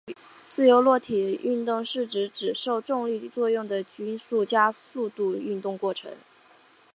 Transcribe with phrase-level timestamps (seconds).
[0.49, 6.11] 自由落体运动是指只受重力作用的均匀加速度运动过程。